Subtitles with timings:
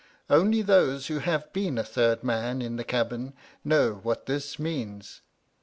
[0.31, 5.21] Only those who have been a third man in the cabin know what this means.